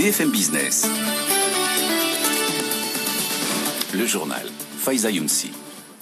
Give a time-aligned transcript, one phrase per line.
[0.00, 0.86] BFM Business.
[3.92, 4.46] Le journal.
[4.78, 5.50] Faiza Younsi.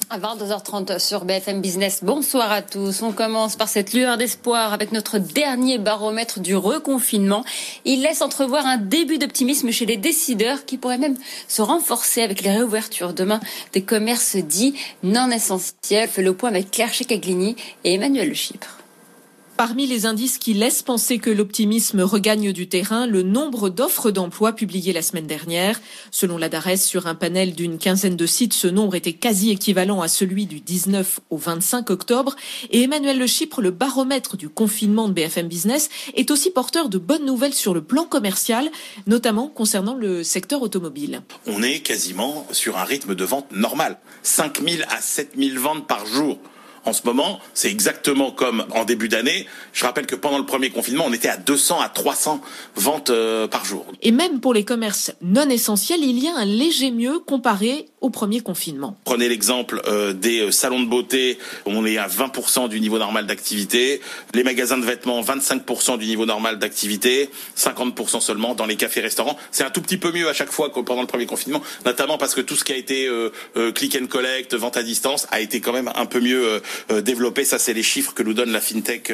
[0.08, 2.04] À 22h30 sur BFM Business.
[2.04, 3.02] Bonsoir à tous.
[3.02, 7.44] On commence par cette lueur d'espoir avec notre dernier baromètre du reconfinement.
[7.84, 11.16] Il laisse entrevoir un début d'optimisme chez les décideurs qui pourrait même
[11.48, 13.40] se renforcer avec les réouvertures demain
[13.72, 16.08] des commerces dits non essentiels.
[16.08, 18.78] Fait le point avec Claire Checaglini et Emmanuel Le Chypre.
[19.58, 24.52] Parmi les indices qui laissent penser que l'optimisme regagne du terrain, le nombre d'offres d'emploi
[24.52, 25.80] publiées la semaine dernière.
[26.12, 30.00] Selon la DARES, sur un panel d'une quinzaine de sites, ce nombre était quasi équivalent
[30.00, 32.36] à celui du 19 au 25 octobre.
[32.70, 36.98] Et Emmanuel Le Chypre, le baromètre du confinement de BFM Business, est aussi porteur de
[36.98, 38.70] bonnes nouvelles sur le plan commercial,
[39.08, 41.22] notamment concernant le secteur automobile.
[41.48, 43.98] On est quasiment sur un rythme de vente normal.
[44.22, 46.38] 5000 à 7000 ventes par jour
[46.88, 49.46] en ce moment, c'est exactement comme en début d'année.
[49.72, 52.40] Je rappelle que pendant le premier confinement, on était à 200 à 300
[52.76, 53.86] ventes euh, par jour.
[54.02, 58.10] Et même pour les commerces non essentiels, il y a un léger mieux comparé au
[58.10, 58.96] premier confinement.
[59.04, 63.26] Prenez l'exemple euh, des euh, salons de beauté, on est à 20% du niveau normal
[63.26, 64.00] d'activité.
[64.34, 69.36] Les magasins de vêtements, 25% du niveau normal d'activité, 50% seulement dans les cafés-restaurants.
[69.50, 72.18] C'est un tout petit peu mieux à chaque fois que pendant le premier confinement, notamment
[72.18, 73.30] parce que tout ce qui a été euh,
[73.72, 77.44] click and collect, vente à distance, a été quand même un peu mieux développé.
[77.44, 79.12] Ça, c'est les chiffres que nous donne la FinTech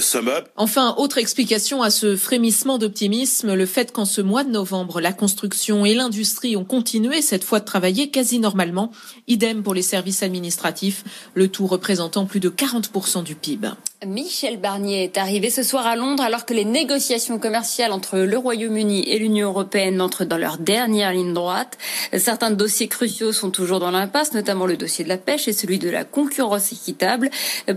[0.00, 0.44] SumUp.
[0.56, 5.12] Enfin, autre explication à ce frémissement d'optimisme, le fait qu'en ce mois de novembre, la
[5.12, 8.90] construction et l'industrie ont continué cette fois de travailler quasi normalement.
[9.28, 13.68] Idem pour les services administratifs, le tout représentant plus de 40% du PIB.
[14.06, 18.36] Michel Barnier est arrivé ce soir à Londres alors que les négociations commerciales entre le
[18.36, 21.78] Royaume-Uni et l'Union européenne entrent dans leur dernière ligne droite.
[22.16, 25.78] Certains dossiers cruciaux sont toujours dans l'impasse, notamment le dossier de la pêche et celui
[25.78, 27.30] de la concurrence équitable.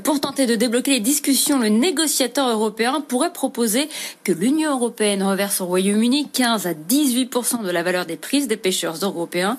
[0.04, 3.88] Pour tenter de débloquer les discussions, le négociateur européen pourrait proposer
[4.24, 8.58] que l'Union européenne reverse au Royaume-Uni 15 à 18% de la valeur des prises des
[8.58, 9.58] pêcheurs européens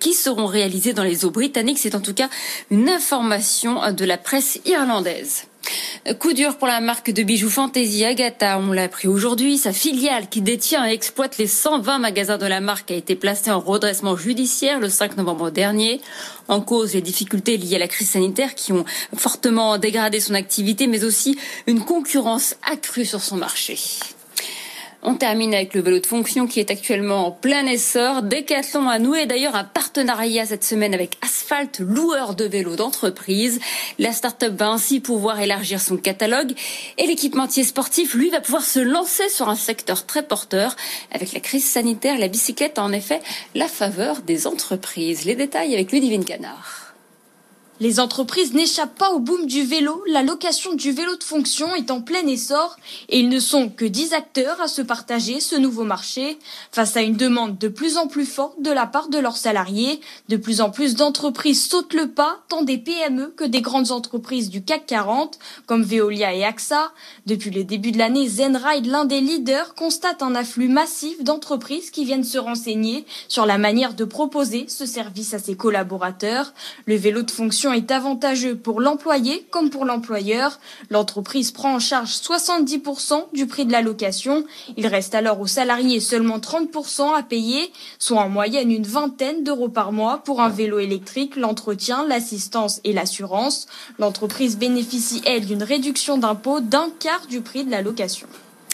[0.00, 1.78] qui seront réalisées dans les eaux britanniques.
[1.78, 2.30] C'est en tout cas
[2.70, 5.46] une information de la presse irlandaise.
[6.20, 9.58] Coup dur pour la marque de bijoux Fantasy Agatha, on l'a appris aujourd'hui.
[9.58, 13.50] Sa filiale qui détient et exploite les 120 magasins de la marque a été placée
[13.50, 16.00] en redressement judiciaire le 5 novembre dernier.
[16.46, 18.84] En cause, les difficultés liées à la crise sanitaire qui ont
[19.16, 23.76] fortement dégradé son activité, mais aussi une concurrence accrue sur son marché.
[25.08, 28.24] On termine avec le vélo de fonction qui est actuellement en plein essor.
[28.24, 33.60] Decathlon a noué d'ailleurs un partenariat cette semaine avec Asphalt, loueur de vélos d'entreprise.
[34.00, 36.54] La start-up va ainsi pouvoir élargir son catalogue
[36.98, 40.74] et l'équipementier sportif, lui, va pouvoir se lancer sur un secteur très porteur.
[41.12, 43.20] Avec la crise sanitaire, la bicyclette a en effet
[43.54, 45.24] la faveur des entreprises.
[45.24, 46.95] Les détails avec Ludivine Canard.
[47.78, 51.90] Les entreprises n'échappent pas au boom du vélo, la location du vélo de fonction est
[51.90, 52.78] en plein essor
[53.10, 56.38] et ils ne sont que 10 acteurs à se partager ce nouveau marché
[56.72, 60.00] face à une demande de plus en plus forte de la part de leurs salariés.
[60.30, 64.48] De plus en plus d'entreprises sautent le pas, tant des PME que des grandes entreprises
[64.48, 66.92] du CAC 40 comme Veolia et AXA.
[67.26, 72.06] Depuis le début de l'année, Zenride, l'un des leaders, constate un afflux massif d'entreprises qui
[72.06, 76.54] viennent se renseigner sur la manière de proposer ce service à ses collaborateurs.
[76.86, 80.58] Le vélo de fonction est avantageux pour l'employé comme pour l'employeur.
[80.90, 84.44] L'entreprise prend en charge 70% du prix de la location.
[84.76, 89.68] Il reste alors aux salariés seulement 30% à payer, soit en moyenne une vingtaine d'euros
[89.68, 93.66] par mois pour un vélo électrique, l'entretien, l'assistance et l'assurance.
[93.98, 98.26] L'entreprise bénéficie, elle, d'une réduction d'impôt d'un quart du prix de la location.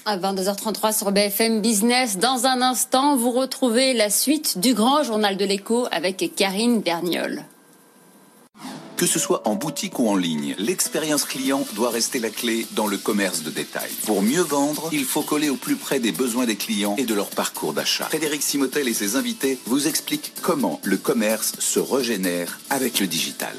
[0.04, 2.18] À 22h33 sur BFM Business.
[2.18, 7.44] Dans un instant, vous retrouvez la suite du grand journal de l'écho avec Karine Berniol.
[9.02, 12.86] Que ce soit en boutique ou en ligne, l'expérience client doit rester la clé dans
[12.86, 13.90] le commerce de détail.
[14.06, 17.12] Pour mieux vendre, il faut coller au plus près des besoins des clients et de
[17.12, 18.04] leur parcours d'achat.
[18.04, 23.56] Frédéric Simotel et ses invités vous expliquent comment le commerce se régénère avec le digital.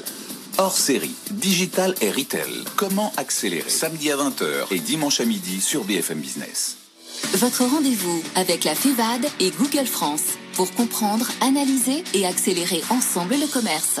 [0.56, 2.64] Hors série, digital et retail.
[2.76, 6.78] Comment accélérer Samedi à 20h et dimanche à midi sur BFM Business.
[7.34, 13.46] Votre rendez-vous avec la FEVAD et Google France pour comprendre, analyser et accélérer ensemble le
[13.46, 14.00] commerce.